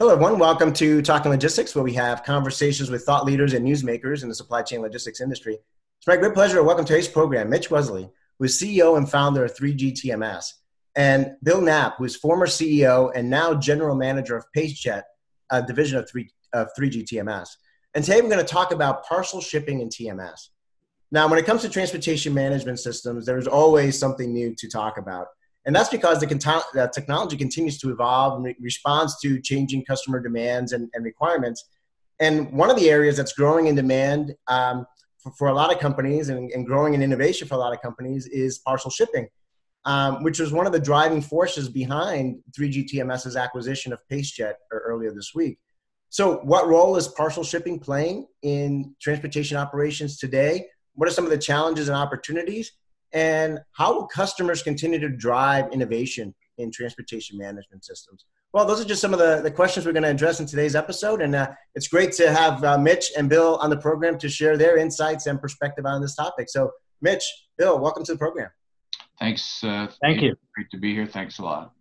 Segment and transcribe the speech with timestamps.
[0.00, 0.38] Hello, everyone.
[0.38, 4.34] Welcome to Talking Logistics, where we have conversations with thought leaders and newsmakers in the
[4.34, 5.58] supply chain logistics industry.
[5.98, 9.44] It's my great pleasure to welcome today's program Mitch Weseley, who is CEO and founder
[9.44, 10.54] of 3G TMS,
[10.96, 15.02] and Bill Knapp, who is former CEO and now general manager of PaceJet,
[15.50, 17.50] a division of, 3, of 3G TMS.
[17.92, 20.48] And today we're going to talk about parcel shipping and TMS.
[21.12, 25.26] Now, when it comes to transportation management systems, there's always something new to talk about.
[25.70, 30.18] And that's because the, the technology continues to evolve and re- responds to changing customer
[30.18, 31.64] demands and, and, requirements.
[32.18, 34.84] And one of the areas that's growing in demand um,
[35.22, 37.80] for, for, a lot of companies and, and, growing in innovation for a lot of
[37.80, 39.28] companies is parcel shipping,
[39.84, 45.12] um, which was one of the driving forces behind 3G TMS's acquisition of PaceJet earlier
[45.14, 45.60] this week.
[46.08, 50.66] So, what role is parcel shipping playing in transportation operations today?
[50.94, 52.72] What are some of the challenges and opportunities?
[53.12, 58.24] And how will customers continue to drive innovation in transportation management systems?
[58.52, 60.74] Well, those are just some of the, the questions we're going to address in today's
[60.74, 61.22] episode.
[61.22, 64.56] And uh, it's great to have uh, Mitch and Bill on the program to share
[64.56, 66.48] their insights and perspective on this topic.
[66.48, 67.24] So, Mitch,
[67.58, 68.50] Bill, welcome to the program.
[69.20, 69.62] Thanks.
[69.62, 70.34] Uh, Thank you.
[70.54, 71.06] Great to be here.
[71.06, 71.72] Thanks a lot.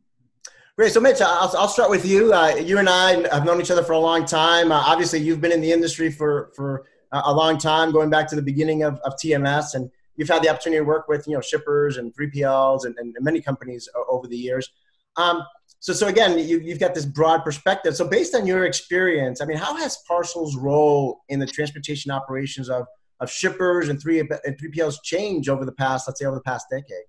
[0.77, 0.93] Great.
[0.93, 2.33] So, Mitch, I'll, I'll start with you.
[2.33, 4.71] Uh, you and I have known each other for a long time.
[4.71, 8.35] Uh, obviously, you've been in the industry for, for a long time, going back to
[8.35, 9.73] the beginning of, of TMS.
[9.73, 9.89] And
[10.19, 13.41] you've had the opportunity to work with you know shippers and 3PLs and, and many
[13.41, 14.69] companies over the years.
[15.15, 15.43] Um,
[15.79, 17.95] so, so again, you, you've got this broad perspective.
[17.95, 22.69] So, based on your experience, I mean, how has parcels' role in the transportation operations
[22.69, 22.85] of,
[23.21, 26.67] of shippers and 3 and 3PLs changed over the past, let's say, over the past
[26.69, 27.05] decade?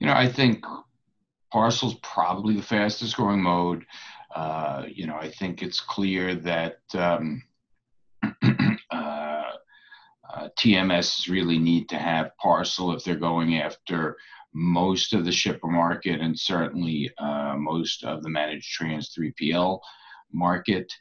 [0.00, 0.64] You know, I think
[1.52, 3.84] parcels probably the fastest growing mode.
[4.34, 7.42] Uh, you know, I think it's clear that um,
[10.36, 14.16] uh, TMS really need to have parcel if they're going after
[14.52, 19.80] most of the shipper market and certainly uh, most of the managed trans 3PL
[20.32, 20.92] market.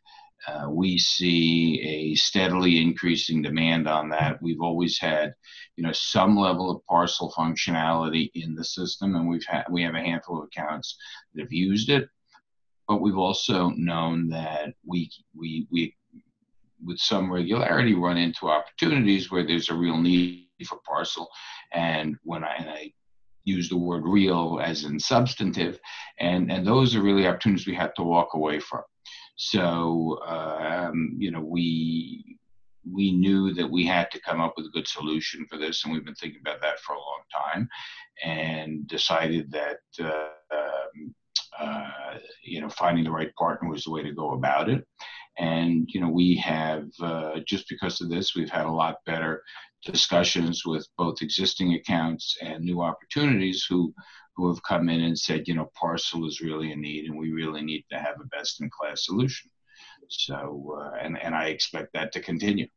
[0.47, 4.41] Uh, we see a steadily increasing demand on that.
[4.41, 5.33] We've always had,
[5.75, 9.95] you know, some level of parcel functionality in the system, and we've had we have
[9.95, 10.97] a handful of accounts
[11.33, 12.07] that have used it.
[12.87, 15.95] But we've also known that we we we
[16.85, 21.29] with some regularity run into opportunities where there's a real need for parcel.
[21.73, 22.93] And when I, and I
[23.43, 25.79] use the word real as in substantive,
[26.19, 28.83] and, and those are really opportunities we had to walk away from.
[29.35, 32.37] So, um, you know, we,
[32.91, 35.93] we knew that we had to come up with a good solution for this, and
[35.93, 37.67] we've been thinking about that for a long time,
[38.23, 41.15] and decided that uh, um,
[41.59, 44.85] uh, you know finding the right partner was the way to go about it.
[45.37, 49.43] And you know, we have uh, just because of this, we've had a lot better
[49.83, 53.93] discussions with both existing accounts and new opportunities who
[54.35, 57.31] who have come in and said, you know, parcel is really a need, and we
[57.31, 59.49] really need to have a best in class solution.
[60.09, 62.67] So, uh, and and I expect that to continue.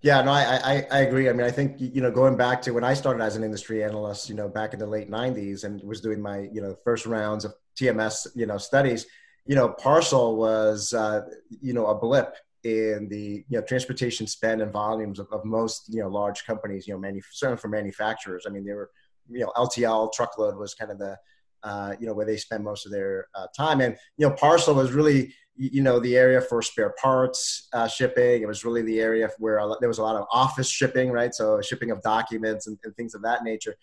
[0.00, 1.28] Yeah, no, I, I, I agree.
[1.28, 3.84] I mean, I think you know, going back to when I started as an industry
[3.84, 7.06] analyst, you know, back in the late '90s, and was doing my you know first
[7.06, 9.06] rounds of TMS, you know, studies
[9.46, 11.22] you know, parcel was, uh,
[11.60, 15.92] you know, a blip in the you know transportation spend and volumes of, of most
[15.92, 16.86] you know large companies.
[16.86, 18.44] You know, manu- certainly for manufacturers.
[18.46, 18.90] I mean, they were,
[19.28, 21.18] you know, LTL truckload was kind of the,
[21.64, 24.74] uh, you know, where they spend most of their uh, time, and you know, parcel
[24.74, 28.42] was really you know the area for spare parts uh, shipping.
[28.42, 31.34] It was really the area where there was a lot of office shipping, right?
[31.34, 33.76] So shipping of documents and, and things of that nature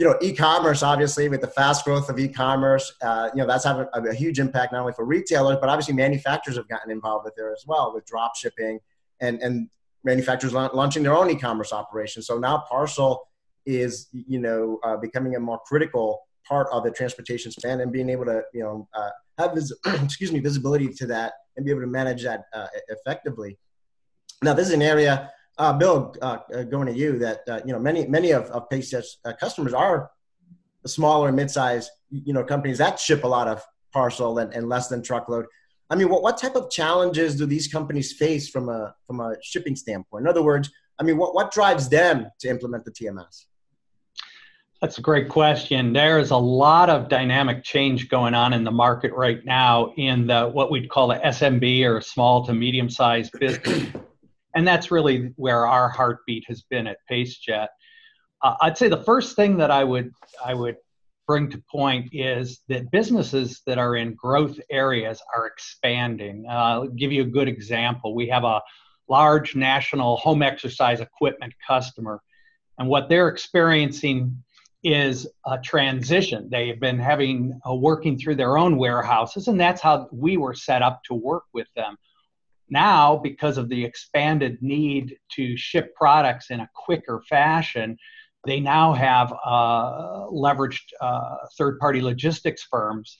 [0.00, 3.86] you know, e-commerce obviously with the fast growth of e-commerce, uh, you know, that's having
[3.92, 7.34] a, a, huge impact not only for retailers but obviously manufacturers have gotten involved with
[7.36, 8.80] there as well with drop shipping
[9.20, 9.68] and and
[10.02, 12.26] manufacturers launching their own e-commerce operations.
[12.26, 13.28] So now parcel
[13.66, 18.08] is you know uh, becoming a more critical part of the transportation span and being
[18.08, 21.82] able to you know uh, have vis- excuse me visibility to that and be able
[21.82, 23.58] to manage that uh, effectively.
[24.42, 27.72] Now this is an area uh, Bill, uh, uh, going to you, that uh, you
[27.72, 30.10] know many many of, of PaceJet's uh, customers are
[30.86, 33.62] smaller, mid-sized, you know, companies that ship a lot of
[33.92, 35.44] parcel and, and less than truckload.
[35.90, 39.36] I mean, what, what type of challenges do these companies face from a from a
[39.42, 40.22] shipping standpoint?
[40.24, 43.44] In other words, I mean, what, what drives them to implement the TMS?
[44.80, 45.92] That's a great question.
[45.92, 50.26] There is a lot of dynamic change going on in the market right now in
[50.26, 53.90] the what we'd call the SMB or small to medium sized business
[54.54, 57.68] and that's really where our heartbeat has been at PaceJet.
[58.42, 60.12] Uh, I'd say the first thing that I would
[60.44, 60.76] I would
[61.26, 66.44] bring to point is that businesses that are in growth areas are expanding.
[66.48, 68.14] Uh, I'll give you a good example.
[68.14, 68.60] We have a
[69.08, 72.20] large national home exercise equipment customer,
[72.78, 74.42] and what they're experiencing
[74.82, 76.48] is a transition.
[76.50, 80.54] They have been having uh, working through their own warehouses, and that's how we were
[80.54, 81.96] set up to work with them.
[82.70, 87.96] Now, because of the expanded need to ship products in a quicker fashion,
[88.46, 93.18] they now have uh, leveraged uh, third party logistics firms.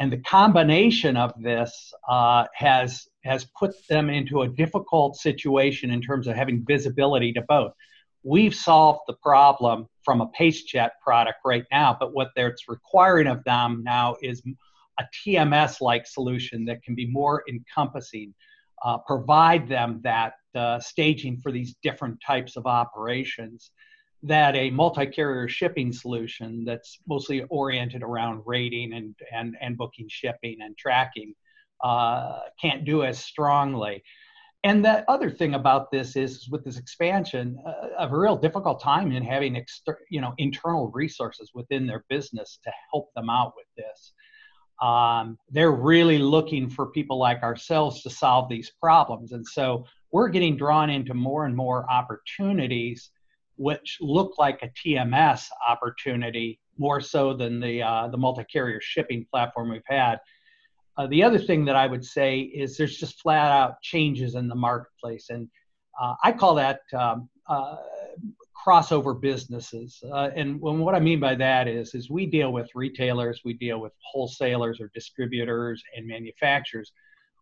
[0.00, 6.00] And the combination of this uh, has, has put them into a difficult situation in
[6.00, 7.72] terms of having visibility to both.
[8.22, 13.42] We've solved the problem from a PaceJet product right now, but what it's requiring of
[13.44, 14.42] them now is
[14.98, 18.34] a TMS like solution that can be more encompassing,
[18.84, 23.70] uh, provide them that uh, staging for these different types of operations
[24.22, 30.56] that a multi-carrier shipping solution that's mostly oriented around rating and, and, and booking shipping
[30.60, 31.34] and tracking
[31.84, 34.02] uh, can't do as strongly.
[34.64, 39.12] And the other thing about this is, with this expansion, uh, a real difficult time
[39.12, 43.66] in having exter- you know internal resources within their business to help them out with
[43.76, 44.12] this.
[44.80, 50.28] Um, they're really looking for people like ourselves to solve these problems, and so we're
[50.28, 53.10] getting drawn into more and more opportunities
[53.58, 59.70] which look like a TMS opportunity more so than the uh, the multi-carrier shipping platform
[59.70, 60.20] we've had.
[60.96, 64.48] Uh, the other thing that I would say is there's just flat out changes in
[64.48, 65.48] the marketplace, and
[66.00, 67.76] uh, I call that um, uh,
[68.66, 70.02] crossover businesses.
[70.12, 73.80] Uh, and what I mean by that is, is we deal with retailers, we deal
[73.80, 76.92] with wholesalers or distributors and manufacturers.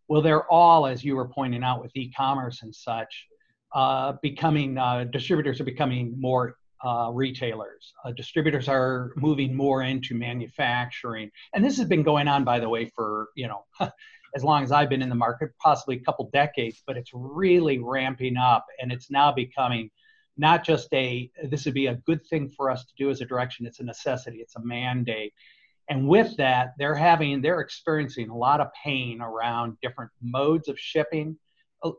[0.08, 3.26] Well, they're all, as you were pointing out, with e-commerce and such,
[3.74, 7.92] uh, becoming uh, distributors are becoming more uh, retailers.
[8.04, 12.68] Uh, distributors are moving more into manufacturing, and this has been going on, by the
[12.68, 13.64] way, for you know
[14.34, 16.82] as long as I've been in the market, possibly a couple decades.
[16.86, 19.90] But it's really ramping up, and it's now becoming
[20.36, 23.24] not just a this would be a good thing for us to do as a
[23.24, 23.66] direction.
[23.66, 24.38] It's a necessity.
[24.38, 25.32] It's a mandate.
[25.88, 30.78] And with that, they're having they're experiencing a lot of pain around different modes of
[30.78, 31.38] shipping,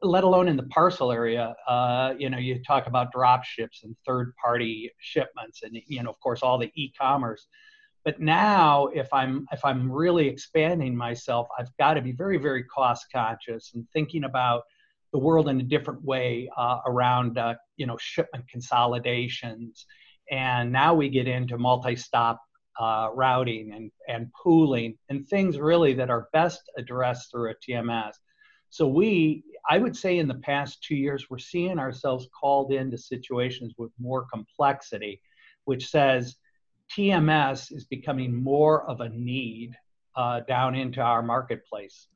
[0.01, 3.95] let alone in the parcel area, uh, you know, you talk about drop ships and
[4.05, 7.47] third party shipments and, you know, of course, all the e-commerce.
[8.03, 12.63] But now if I'm, if I'm really expanding myself, I've got to be very, very
[12.63, 14.63] cost conscious and thinking about
[15.13, 19.85] the world in a different way uh, around, uh, you know, shipment consolidations.
[20.29, 22.41] And now we get into multi-stop
[22.79, 28.13] uh, routing and, and pooling and things really that are best addressed through a TMS.
[28.69, 32.97] So we, I would say in the past two years, we're seeing ourselves called into
[32.97, 35.21] situations with more complexity,
[35.65, 36.35] which says
[36.95, 39.73] TMS is becoming more of a need
[40.15, 42.07] uh, down into our marketplace.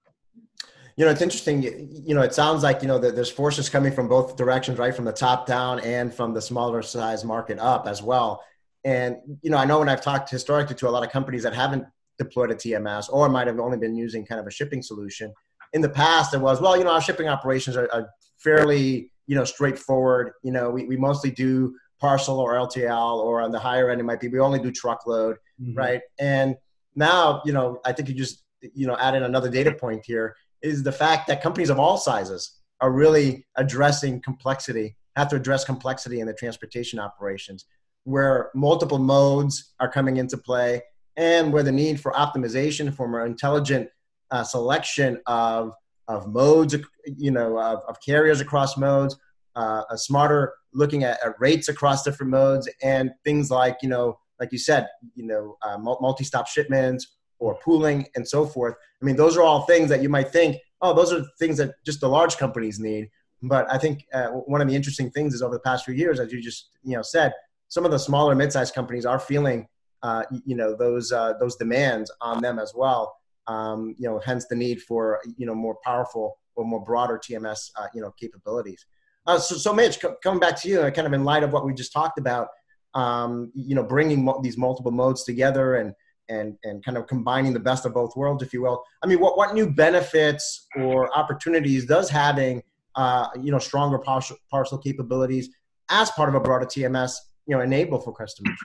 [0.98, 1.64] You know, it's interesting.
[1.64, 4.96] You know, it sounds like you know that there's forces coming from both directions, right?
[4.96, 8.44] From the top down and from the smaller size market up as well.
[8.84, 11.54] And you know, I know when I've talked historically to a lot of companies that
[11.54, 11.86] haven't
[12.18, 15.34] deployed a TMS or might have only been using kind of a shipping solution,
[15.74, 19.36] in the past it was well you know our shipping operations are, are fairly you
[19.36, 23.90] know straightforward you know we, we mostly do parcel or ltl or on the higher
[23.90, 25.78] end it might be we only do truckload mm-hmm.
[25.78, 26.56] right and
[26.96, 30.36] now you know i think you just you know add in another data point here
[30.62, 35.64] is the fact that companies of all sizes are really addressing complexity have to address
[35.64, 37.66] complexity in the transportation operations
[38.04, 40.82] where multiple modes are coming into play
[41.18, 43.90] and where the need for optimization for more intelligent
[44.32, 45.74] uh, selection of
[46.08, 46.76] of modes,
[47.06, 49.16] you know, of, of carriers across modes,
[49.56, 54.18] uh, a smarter looking at, at, rates across different modes, and things like you know,
[54.40, 58.76] like you said, you know, uh, multi-stop shipments or pooling and so forth.
[59.02, 61.74] I mean, those are all things that you might think, oh, those are things that
[61.86, 63.10] just the large companies need.
[63.44, 66.20] But I think uh, one of the interesting things is over the past few years,
[66.20, 67.34] as you just you know said,
[67.68, 69.68] some of the smaller mid-sized companies are feeling,
[70.04, 73.16] uh, you know, those uh, those demands on them as well
[73.48, 77.72] um, you know, hence the need for you know more powerful or more broader TMS
[77.78, 78.86] uh, you know capabilities.
[79.28, 81.54] Uh, so, so Mitch, co- coming back to you, uh, kind of in light of
[81.54, 82.48] what we just talked about,
[82.96, 85.94] um, you know, bringing mo- these multiple modes together and
[86.32, 88.84] and and kind of combining the best of both worlds, if you will.
[89.04, 92.64] I mean, what what new benefits or opportunities does having
[92.96, 95.50] uh, you know stronger parcel, capabilities
[95.90, 97.14] as part of a broader TMS
[97.48, 98.58] you know enable for customers?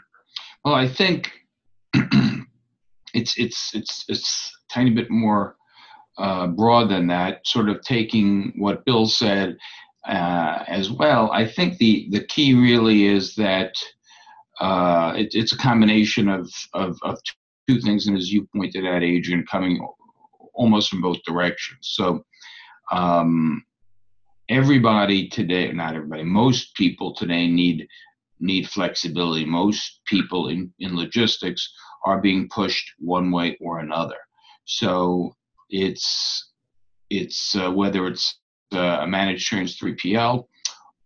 [0.65, 1.31] Well, I think
[3.15, 5.57] it's it's it's it's a tiny bit more
[6.19, 7.47] uh, broad than that.
[7.47, 9.57] Sort of taking what Bill said
[10.07, 11.31] uh, as well.
[11.33, 13.75] I think the the key really is that
[14.61, 17.19] uh, it, it's a combination of, of of
[17.69, 19.87] two things, and as you pointed out, Adrian, coming
[20.55, 21.79] almost from both directions.
[21.83, 22.25] So.
[22.93, 23.65] Um,
[24.49, 27.89] everybody today, not everybody, most people today need
[28.39, 29.45] need flexibility.
[29.45, 31.73] Most people in, in logistics
[32.05, 34.17] are being pushed one way or another.
[34.65, 35.35] So
[35.71, 36.53] it's
[37.11, 38.39] it's uh, whether it's
[38.73, 40.47] uh, a managed trans 3PL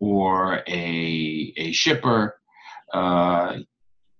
[0.00, 2.37] or a a shipper.
[2.93, 3.59] Uh,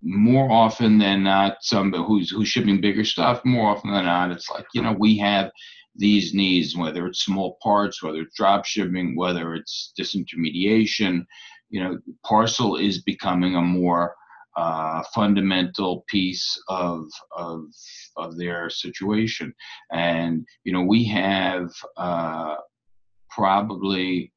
[0.03, 3.45] more often than not, some who's who's shipping bigger stuff.
[3.45, 5.51] More often than not, it's like you know we have
[5.97, 11.27] these needs, whether it's small parts, whether it's drop shipping, whether it's disintermediation.
[11.69, 14.15] You know, parcel is becoming a more
[14.57, 17.65] uh, fundamental piece of, of
[18.17, 19.55] of their situation,
[19.93, 22.57] and you know we have uh,
[23.29, 24.33] probably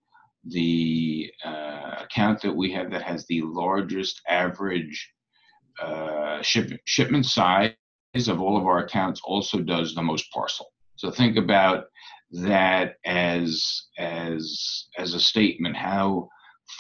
[0.45, 5.09] the uh, account that we have that has the largest average
[5.81, 7.73] uh, ship, shipment size
[8.27, 10.71] of all of our accounts also does the most parcel.
[10.95, 11.85] So think about
[12.31, 16.29] that as as as a statement how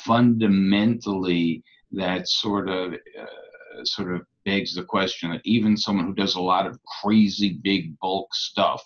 [0.05, 6.35] fundamentally that sort of uh, sort of begs the question that even someone who does
[6.35, 8.83] a lot of crazy big bulk stuff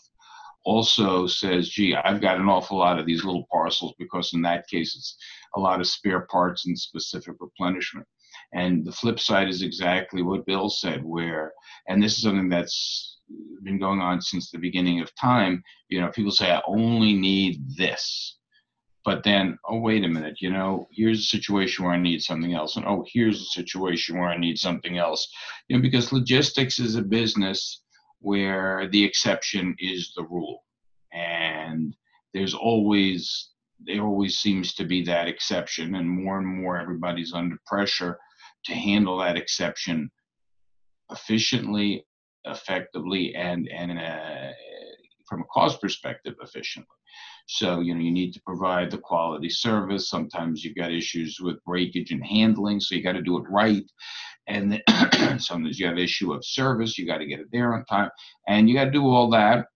[0.66, 4.68] also says, gee, I've got an awful lot of these little parcels because in that
[4.68, 5.18] case it's
[5.56, 8.06] a lot of spare parts and specific replenishment.
[8.54, 11.52] And the flip side is exactly what Bill said, where,
[11.88, 13.18] and this is something that's
[13.64, 15.62] been going on since the beginning of time.
[15.90, 18.38] You know, people say, I only need this.
[19.04, 22.54] But then, oh, wait a minute, you know, here's a situation where I need something
[22.54, 22.76] else.
[22.76, 25.28] And oh, here's a situation where I need something else.
[25.68, 27.84] You know, because logistics is a business
[28.20, 30.64] where the exception is the rule.
[31.14, 31.96] And
[32.34, 35.96] there's always, there always seems to be that exception.
[35.96, 38.18] And more and more everybody's under pressure
[38.68, 40.10] to handle that exception
[41.12, 42.06] efficiently,
[42.46, 44.54] effectively, and, and a,
[45.28, 46.88] from a cost perspective, efficiently.
[47.48, 50.10] So, you know, you need to provide the quality service.
[50.10, 53.86] Sometimes you've got issues with breakage and handling, so you got to do it right.
[54.48, 54.82] And then
[55.40, 58.10] sometimes you have issue of service, you got to get it there on time,
[58.48, 59.68] and you got to do all that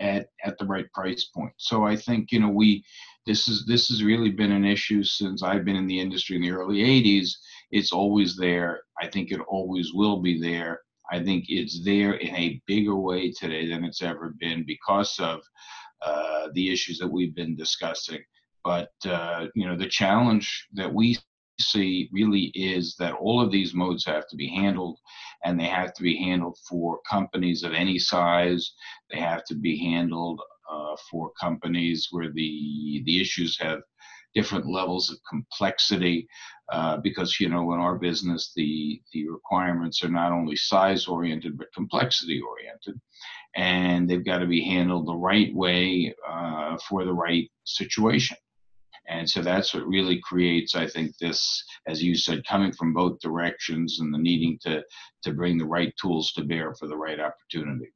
[0.00, 1.52] at at the right price point.
[1.56, 2.84] So I think you know we
[3.26, 6.42] this is this has really been an issue since I've been in the industry in
[6.42, 7.30] the early '80s.
[7.70, 8.82] It's always there.
[9.00, 10.80] I think it always will be there.
[11.12, 15.40] I think it's there in a bigger way today than it's ever been because of
[16.02, 18.20] uh, the issues that we've been discussing.
[18.62, 21.18] But uh, you know, the challenge that we
[21.58, 24.98] see really is that all of these modes have to be handled,
[25.44, 28.72] and they have to be handled for companies of any size.
[29.10, 33.80] They have to be handled uh, for companies where the the issues have
[34.34, 36.26] different levels of complexity
[36.72, 41.58] uh, because you know in our business the the requirements are not only size oriented
[41.58, 43.00] but complexity oriented
[43.56, 48.36] and they've got to be handled the right way uh, for the right situation.
[49.08, 53.18] And so that's what really creates i think this as you said coming from both
[53.18, 54.84] directions and the needing to
[55.24, 57.90] to bring the right tools to bear for the right opportunity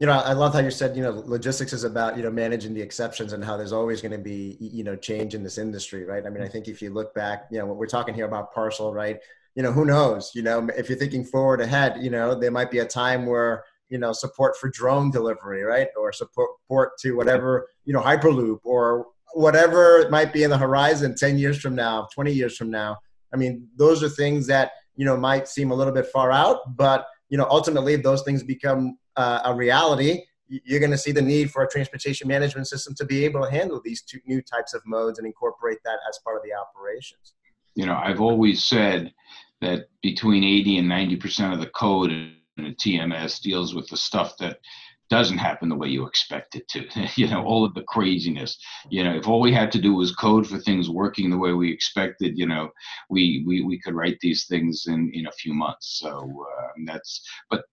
[0.00, 2.74] you know i love how you said you know logistics is about you know managing
[2.74, 6.04] the exceptions and how there's always going to be you know change in this industry
[6.04, 8.24] right i mean i think if you look back you know what we're talking here
[8.24, 9.18] about parcel right
[9.54, 12.70] you know who knows you know if you're thinking forward ahead you know there might
[12.70, 17.68] be a time where you know support for drone delivery right or support to whatever
[17.84, 22.32] you know hyperloop or whatever might be in the horizon 10 years from now 20
[22.32, 22.96] years from now
[23.34, 26.76] i mean those are things that you know might seem a little bit far out
[26.76, 31.22] but you know ultimately those things become uh, a reality, you're going to see the
[31.22, 34.74] need for a transportation management system to be able to handle these two new types
[34.74, 37.34] of modes and incorporate that as part of the operations.
[37.74, 39.12] You know, I've always said
[39.60, 44.36] that between 80 and 90% of the code in a TMS deals with the stuff
[44.38, 44.58] that
[45.10, 46.86] doesn't happen the way you expect it to.
[47.16, 48.58] you know, all of the craziness.
[48.88, 51.52] You know, if all we had to do was code for things working the way
[51.52, 52.70] we expected, you know,
[53.10, 55.98] we we, we could write these things in in a few months.
[56.00, 57.20] So um, that's.
[57.50, 57.64] But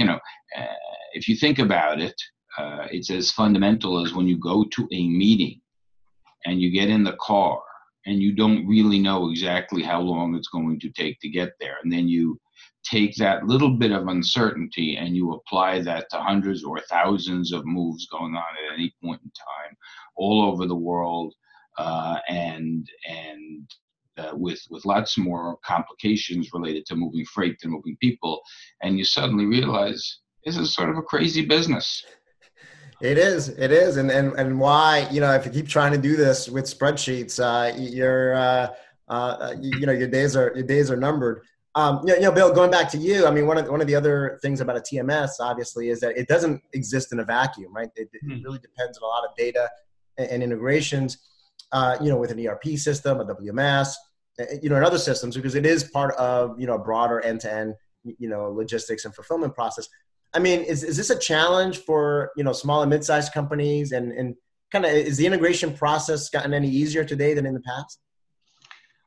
[0.00, 0.18] you know,
[0.56, 0.64] uh,
[1.12, 2.14] if you think about it,
[2.58, 5.60] uh, it's as fundamental as when you go to a meeting
[6.46, 7.60] and you get in the car
[8.06, 11.76] and you don't really know exactly how long it's going to take to get there.
[11.82, 12.40] And then you
[12.82, 17.66] take that little bit of uncertainty and you apply that to hundreds or thousands of
[17.66, 19.76] moves going on at any point in time
[20.16, 21.34] all over the world.
[21.76, 23.70] Uh, and and
[24.20, 28.40] uh, with with lots more complications related to moving freight than moving people,
[28.82, 32.04] and you suddenly realize this is sort of a crazy business.
[33.00, 35.98] It is, it is, and and and why you know if you keep trying to
[35.98, 38.68] do this with spreadsheets, uh, you're uh,
[39.08, 41.42] uh, you, you, know your days are your days are numbered.
[41.76, 43.70] Um, you, know, you know, Bill, going back to you, I mean, one of the,
[43.70, 47.20] one of the other things about a TMS, obviously, is that it doesn't exist in
[47.20, 47.88] a vacuum, right?
[47.94, 48.42] It, it hmm.
[48.42, 49.70] really depends on a lot of data
[50.18, 51.18] and, and integrations.
[51.72, 53.94] Uh, you know, with an ERP system, a WMS,
[54.62, 57.74] you know, in other systems because it is part of you know a broader end-to-end
[58.04, 59.88] you know logistics and fulfillment process.
[60.32, 64.12] I mean, is is this a challenge for you know small and mid-sized companies and
[64.12, 64.34] and
[64.70, 67.98] kind of is the integration process gotten any easier today than in the past?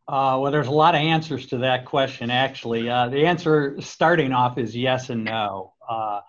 [0.07, 2.89] Uh, well, there's a lot of answers to that question, actually.
[2.89, 5.73] Uh, the answer starting off is yes and no.
[5.89, 6.19] Uh,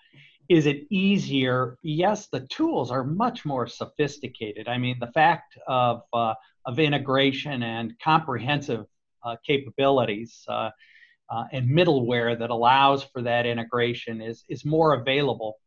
[0.48, 1.76] is it easier?
[1.82, 4.68] Yes, the tools are much more sophisticated.
[4.68, 6.34] I mean, the fact of, uh,
[6.66, 8.86] of integration and comprehensive
[9.46, 10.70] capabilities uh,
[11.52, 15.58] and middleware that allows for that integration is, is more available.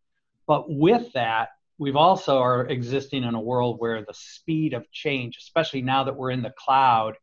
[0.46, 5.38] But with that, we've also are existing in a world where the speed of change,
[5.38, 7.16] especially now that we're in the cloud,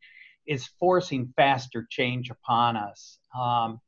[0.46, 3.18] is forcing faster change upon us.
[3.38, 3.80] Um,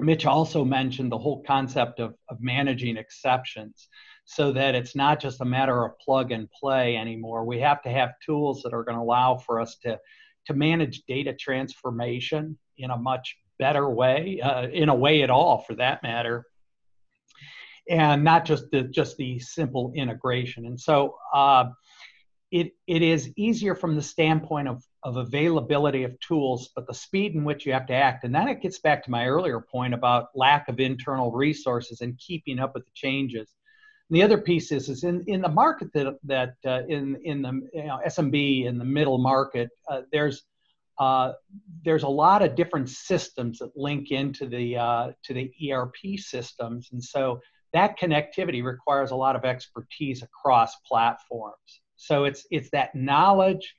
[0.00, 3.88] Mitch also mentioned the whole concept of, of managing exceptions
[4.24, 7.44] so that it's not just a matter of plug and play anymore.
[7.44, 9.98] We have to have tools that are going to allow for us to,
[10.46, 15.58] to manage data transformation in a much better way, uh, in a way at all
[15.58, 16.46] for that matter,
[17.88, 20.66] and not just the just the simple integration.
[20.66, 21.66] And so uh,
[22.50, 27.34] it it is easier from the standpoint of of availability of tools, but the speed
[27.34, 28.24] in which you have to act.
[28.24, 32.16] And then it gets back to my earlier point about lack of internal resources and
[32.18, 33.52] keeping up with the changes.
[34.12, 37.40] And the other piece is, is in, in the market that, that uh, in, in
[37.40, 40.42] the you know, SMB, in the middle market, uh, there's,
[40.98, 41.32] uh,
[41.82, 46.90] there's a lot of different systems that link into the, uh, to the ERP systems.
[46.92, 47.40] And so
[47.72, 51.80] that connectivity requires a lot of expertise across platforms.
[51.96, 53.74] So it's, it's that knowledge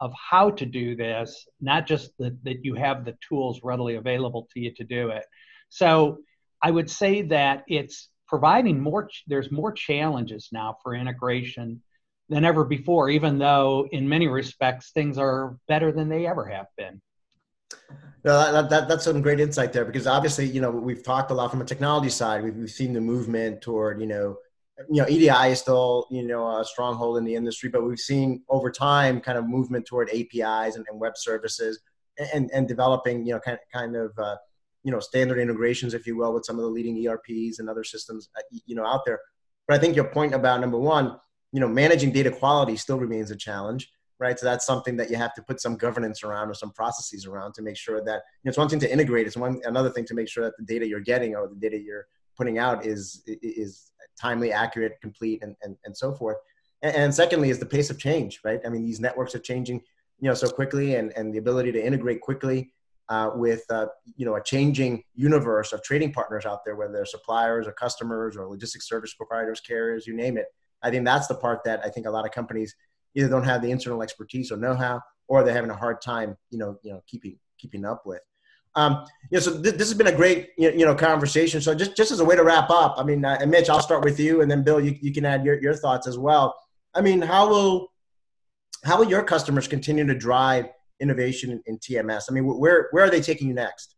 [0.00, 4.48] of how to do this, not just that, that you have the tools readily available
[4.52, 5.24] to you to do it.
[5.70, 6.18] So
[6.62, 11.82] I would say that it's providing more, there's more challenges now for integration
[12.28, 16.66] than ever before, even though in many respects things are better than they ever have
[16.76, 17.00] been.
[18.24, 21.34] No, that, that, that's some great insight there because obviously, you know, we've talked a
[21.34, 22.42] lot from a technology side.
[22.42, 24.36] We've, we've seen the movement toward, you know,
[24.90, 28.42] you know, EDI is still, you know, a stronghold in the industry, but we've seen
[28.48, 31.80] over time kind of movement toward APIs and, and web services
[32.34, 34.36] and, and developing, you know, kind kind of, uh,
[34.82, 37.84] you know, standard integrations, if you will, with some of the leading ERPs and other
[37.84, 39.20] systems, uh, you know, out there.
[39.66, 41.16] But I think your point about number one,
[41.52, 44.38] you know, managing data quality still remains a challenge, right?
[44.38, 47.54] So that's something that you have to put some governance around or some processes around
[47.54, 49.26] to make sure that, you know, it's one thing to integrate.
[49.26, 51.78] It's one, another thing to make sure that the data you're getting or the data
[51.78, 56.36] you're putting out is, is timely, accurate, complete, and, and, and so forth.
[56.82, 58.60] And, and secondly, is the pace of change, right?
[58.64, 59.82] I mean, these networks are changing,
[60.20, 62.72] you know, so quickly, and, and the ability to integrate quickly
[63.08, 67.06] uh, with, uh, you know, a changing universe of trading partners out there, whether they're
[67.06, 70.46] suppliers or customers or logistics service providers, carriers, you name it.
[70.82, 72.74] I think that's the part that I think a lot of companies
[73.14, 76.58] either don't have the internal expertise or know-how, or they're having a hard time, you
[76.58, 78.22] know, you know, keeping keeping up with.
[78.74, 81.60] Um, you know, so th- this has been a great you know conversation.
[81.60, 84.04] So just just as a way to wrap up, I mean, uh, Mitch, I'll start
[84.04, 86.54] with you, and then Bill, you, you can add your, your thoughts as well.
[86.94, 87.90] I mean, how will
[88.84, 90.66] how will your customers continue to drive
[91.00, 92.24] innovation in, TMS?
[92.28, 93.96] I mean, where where are they taking you next?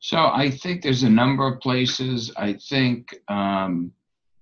[0.00, 2.32] So I think there's a number of places.
[2.36, 3.92] I think um,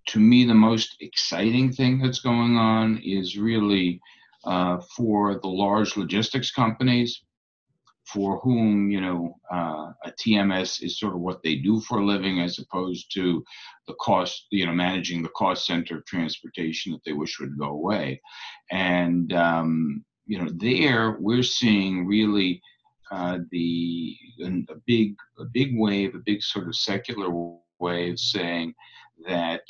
[0.09, 4.01] to me the most exciting thing that's going on is really
[4.45, 7.23] uh, for the large logistics companies
[8.07, 12.07] for whom you know uh, a TMS is sort of what they do for a
[12.07, 13.45] living, as opposed to
[13.89, 17.71] the cost, you know, managing the cost center of transportation that they wish would go
[17.71, 18.21] away.
[18.71, 22.61] And um, you know, there we're seeing really
[23.11, 27.31] uh, the a big a big wave, a big sort of secular
[27.79, 28.75] wave, saying
[29.27, 29.63] that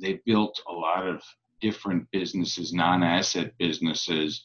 [0.00, 1.22] they built a lot of
[1.60, 4.42] different businesses, non-asset businesses.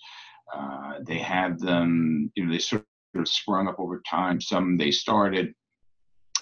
[0.54, 4.42] Uh, they have them, you know, they sort of sprung up over time.
[4.42, 5.54] Some they started,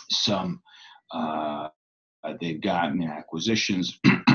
[0.10, 0.62] some
[1.12, 1.68] uh,
[2.40, 4.00] they've gotten acquisitions.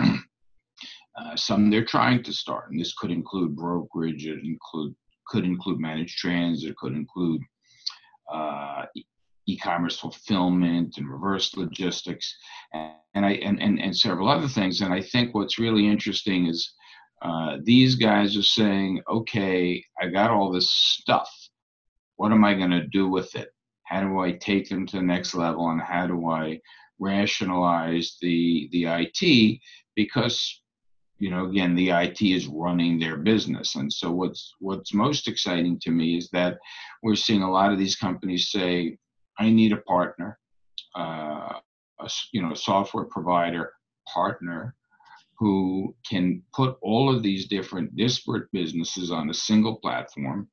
[1.18, 4.26] uh, some they're trying to start, and this could include brokerage.
[4.26, 4.94] It include
[5.26, 6.76] could include managed transit.
[6.76, 7.42] Could include
[8.32, 8.84] uh,
[9.46, 12.34] e-commerce fulfillment and reverse logistics,
[12.72, 14.80] and, and I and, and and several other things.
[14.80, 16.72] And I think what's really interesting is.
[17.24, 21.30] Uh, these guys are saying, okay, I got all this stuff
[22.22, 23.48] what am I going to do with it?
[23.82, 26.60] How do I take them to the next level, and how do I
[27.00, 29.58] rationalize the the IT?
[29.96, 30.61] Because
[31.22, 35.78] you know, again, the IT is running their business, and so what's what's most exciting
[35.80, 36.58] to me is that
[37.02, 38.98] we're seeing a lot of these companies say,
[39.38, 40.38] "I need a partner."
[40.96, 41.60] Uh,
[42.00, 43.72] a, you know, a software provider
[44.12, 44.74] partner
[45.38, 50.48] who can put all of these different disparate businesses on a single platform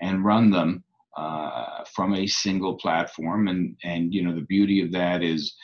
[0.00, 0.84] and run them
[1.16, 3.48] uh, from a single platform.
[3.48, 5.54] And, and, you know, the beauty of that is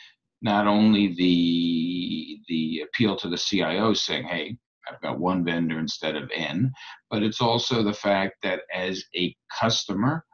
[0.41, 2.39] not only the,
[2.81, 4.57] appeal to the CIO saying, hey,
[4.89, 6.71] I've got one vendor instead of N,
[7.09, 10.25] but it's also the fact that as a customer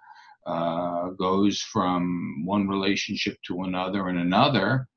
[0.45, 4.88] uh, goes from one relationship to another and another,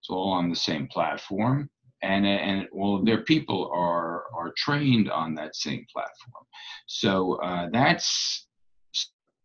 [0.00, 1.68] it's all on the same platform.
[2.02, 6.44] And, and all of their people are, are trained on that same platform.
[6.86, 8.46] So uh, that's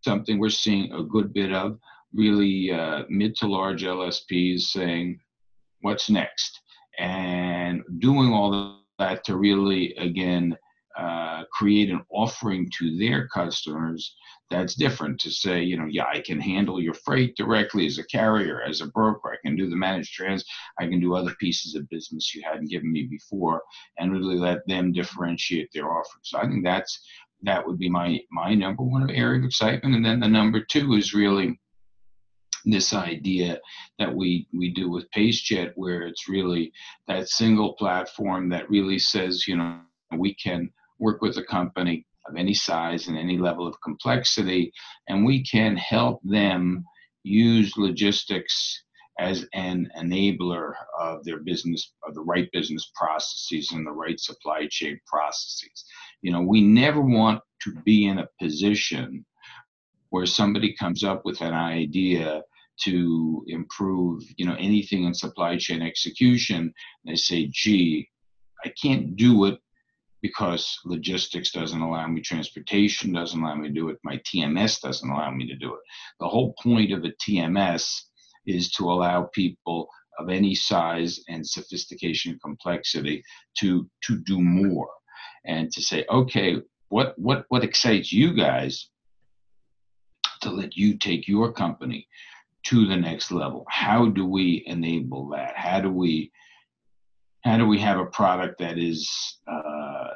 [0.03, 1.79] something we're seeing a good bit of
[2.13, 5.19] really uh, mid to large LSPs saying,
[5.81, 6.59] what's next?
[6.97, 10.57] And doing all that to really, again,
[10.97, 14.15] uh, create an offering to their customers
[14.49, 18.03] that's different to say, you know, yeah, I can handle your freight directly as a
[18.03, 19.31] carrier, as a broker.
[19.31, 20.43] I can do the managed trans.
[20.77, 23.61] I can do other pieces of business you hadn't given me before,
[23.97, 26.19] and really let them differentiate their offer.
[26.23, 27.01] So I think that's
[27.43, 30.93] that would be my my number one area of excitement, and then the number two
[30.93, 31.57] is really
[32.65, 33.59] this idea
[33.99, 36.71] that we we do with PaceJet, where it's really
[37.07, 39.79] that single platform that really says, you know,
[40.17, 40.69] we can
[40.99, 44.71] work with a company of any size and any level of complexity,
[45.07, 46.85] and we can help them
[47.23, 48.83] use logistics
[49.19, 54.67] as an enabler of their business, of the right business processes and the right supply
[54.69, 55.85] chain processes.
[56.21, 59.25] You know, we never want to be in a position
[60.09, 62.41] where somebody comes up with an idea
[62.83, 66.73] to improve, you know, anything in supply chain execution.
[67.05, 68.09] They say, gee,
[68.63, 69.59] I can't do it
[70.21, 75.09] because logistics doesn't allow me, transportation doesn't allow me to do it, my TMS doesn't
[75.09, 75.81] allow me to do it.
[76.19, 78.01] The whole point of a TMS
[78.45, 79.87] is to allow people
[80.19, 83.23] of any size and sophistication complexity
[83.57, 84.89] to to do more
[85.45, 86.57] and to say, okay,
[86.89, 88.89] what what what excites you guys
[90.41, 92.07] to let you take your company
[92.63, 93.65] to the next level?
[93.69, 95.55] How do we enable that?
[95.55, 96.31] How do we
[97.43, 99.09] how do we have a product that is
[99.47, 100.09] uh,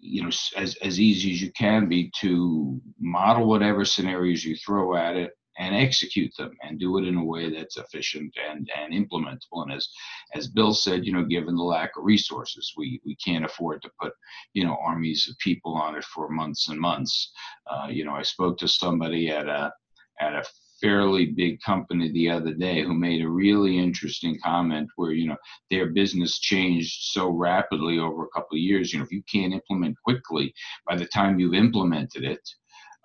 [0.00, 4.96] you know as as easy as you can be to model whatever scenarios you throw
[4.96, 8.92] at it and execute them and do it in a way that's efficient and and
[8.92, 9.88] implementable and as
[10.34, 13.90] as bill said you know given the lack of resources we we can't afford to
[14.00, 14.12] put
[14.54, 17.32] you know armies of people on it for months and months
[17.70, 19.72] uh, you know i spoke to somebody at a
[20.20, 20.44] at a
[20.80, 25.36] fairly big company the other day who made a really interesting comment where you know
[25.70, 28.92] their business changed so rapidly over a couple of years.
[28.92, 30.54] You know if you can't implement quickly
[30.86, 32.46] by the time you've implemented it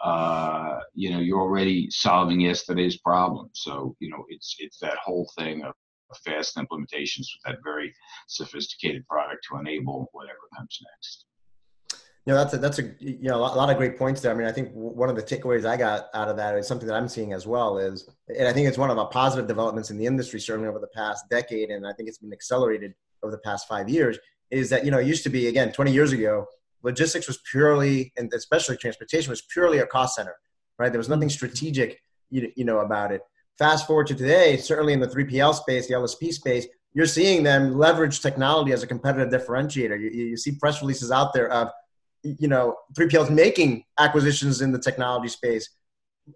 [0.04, 3.50] uh, you know you're already solving yesterday's problem.
[3.54, 5.74] So you know it's it's that whole thing of
[6.26, 7.94] fast implementations with that very
[8.28, 11.26] sophisticated product to enable whatever comes next
[12.26, 14.32] you know, that's a, that's a you know a lot of great points there.
[14.32, 16.88] I mean, I think one of the takeaways I got out of that is something
[16.88, 19.90] that I'm seeing as well is, and I think it's one of the positive developments
[19.90, 23.32] in the industry certainly over the past decade, and I think it's been accelerated over
[23.32, 24.20] the past five years.
[24.52, 26.46] Is that you know it used to be again 20 years ago,
[26.84, 30.36] logistics was purely and especially transportation was purely a cost center,
[30.78, 30.92] right?
[30.92, 33.22] There was nothing strategic you, know about it.
[33.58, 37.78] Fast forward to today, certainly in the 3PL space, the LSP space, you're seeing them
[37.78, 40.00] leverage technology as a competitive differentiator.
[40.00, 41.70] You, you see press releases out there of
[42.24, 45.70] you know, 3PL is making acquisitions in the technology space,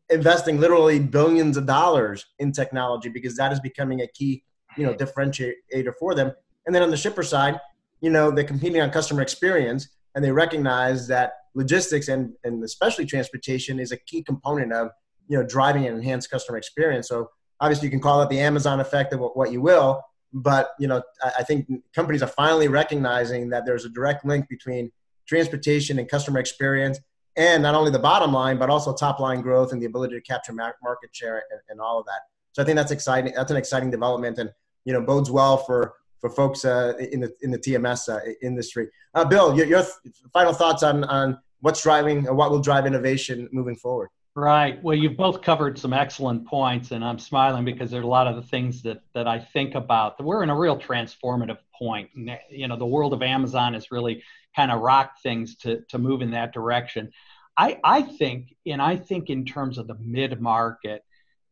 [0.10, 4.44] investing literally billions of dollars in technology because that is becoming a key,
[4.78, 6.32] you know, differentiator for them.
[6.66, 7.60] And then on the shipper side,
[8.02, 13.06] you know, they're competing on customer experience and they recognize that logistics and, and especially
[13.06, 14.90] transportation is a key component of,
[15.28, 17.08] you know, driving an enhanced customer experience.
[17.08, 20.02] So obviously you can call it the Amazon effect of what you will,
[20.34, 24.92] but, you know, I think companies are finally recognizing that there's a direct link between
[25.28, 27.00] transportation and customer experience,
[27.36, 30.22] and not only the bottom line, but also top line growth and the ability to
[30.22, 32.22] capture market share and, and all of that.
[32.54, 33.34] So I think that's exciting.
[33.36, 34.50] That's an exciting development, and
[34.86, 38.88] you know bodes well for for folks uh, in the in the TMS uh, industry.
[39.14, 39.84] Uh, Bill, your, your
[40.32, 44.10] final thoughts on on what's driving, or what will drive innovation moving forward?
[44.38, 44.84] Right.
[44.84, 48.36] Well, you've both covered some excellent points, and I'm smiling because there's a lot of
[48.36, 50.22] the things that that I think about.
[50.24, 52.10] We're in a real transformative point.
[52.50, 54.24] You know, the world of Amazon is really
[54.56, 57.12] kind of rock things to to move in that direction.
[57.58, 61.04] I I think, and I think in terms of the mid market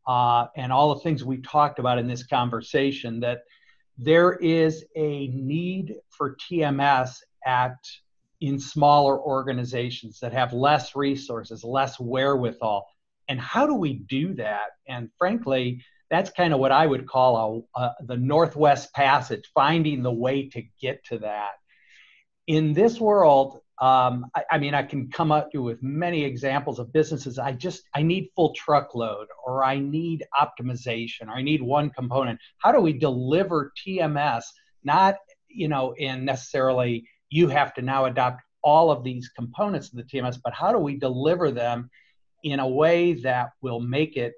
[0.07, 3.43] uh, and all the things we talked about in this conversation, that
[3.97, 7.75] there is a need for TMS at
[8.41, 12.85] in smaller organizations that have less resources, less wherewithal.
[13.29, 14.71] And how do we do that?
[14.89, 20.11] And frankly, that's kind of what I would call a, the Northwest Passage, finding the
[20.11, 21.51] way to get to that.
[22.47, 26.93] In this world, um, I, I, mean, I can come up with many examples of
[26.93, 27.39] businesses.
[27.39, 32.39] I just I need full truckload, or I need optimization, or I need one component.
[32.59, 34.43] How do we deliver TMS?
[34.83, 35.15] Not
[35.47, 40.03] you know in necessarily you have to now adopt all of these components of the
[40.03, 41.89] TMS, but how do we deliver them
[42.43, 44.33] in a way that will make it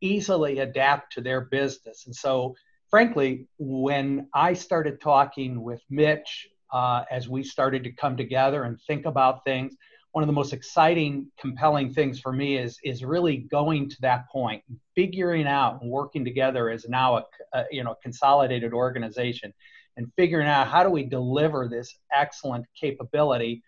[0.00, 2.04] easily adapt to their business?
[2.06, 2.54] And so,
[2.90, 8.80] frankly, when I started talking with Mitch uh, as we started to come together and
[8.86, 9.76] think about things.
[10.12, 14.28] One of the most exciting, compelling things for me is is really going to that
[14.30, 14.62] point,
[14.94, 19.54] figuring out and working together as now a, a you know consolidated organization,
[19.96, 23.62] and figuring out how do we deliver this excellent capability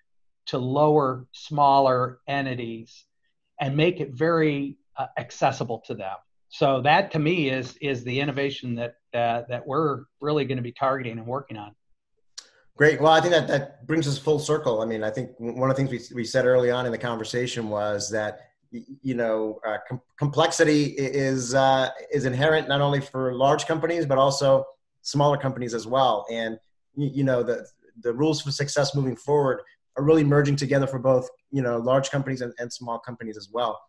[0.46, 3.06] to lower, smaller entities,
[3.58, 6.16] and make it very uh, accessible to them.
[6.50, 10.62] So that to me is is the innovation that uh, that we're really going to
[10.62, 11.74] be targeting and working on.
[12.76, 13.00] Great.
[13.00, 14.82] Well, I think that that brings us full circle.
[14.82, 16.98] I mean, I think one of the things we, we said early on in the
[16.98, 23.32] conversation was that you know uh, com- complexity is uh, is inherent not only for
[23.34, 24.64] large companies but also
[25.02, 26.26] smaller companies as well.
[26.30, 26.58] And
[26.96, 27.64] you, know the
[28.00, 29.62] the rules for success moving forward
[29.96, 33.50] are really merging together for both you know large companies and, and small companies as
[33.52, 33.80] well.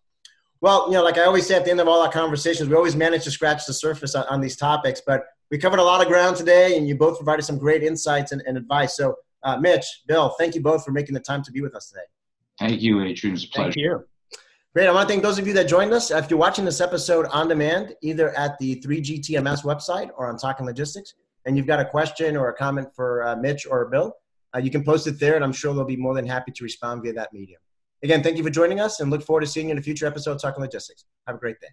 [0.62, 2.76] Well, you know, like I always say at the end of all our conversations, we
[2.76, 6.02] always manage to scratch the surface on, on these topics, but we covered a lot
[6.02, 8.96] of ground today, and you both provided some great insights and, and advice.
[8.96, 11.90] So, uh, Mitch, Bill, thank you both for making the time to be with us
[11.90, 12.06] today.
[12.60, 13.36] Thank you, Adrian.
[13.36, 13.72] It's a pleasure.
[13.72, 14.06] Thank you.
[14.74, 14.88] Great.
[14.88, 16.12] I want to thank those of you that joined us.
[16.12, 20.66] If you're watching this episode on demand, either at the 3GTMS website or on Talking
[20.66, 21.14] Logistics,
[21.46, 24.14] and you've got a question or a comment for uh, Mitch or Bill,
[24.54, 26.64] uh, you can post it there, and I'm sure they'll be more than happy to
[26.64, 27.62] respond via that medium.
[28.04, 30.06] Again, thank you for joining us, and look forward to seeing you in a future
[30.06, 31.06] episode of Talking Logistics.
[31.28, 31.70] Have a great day.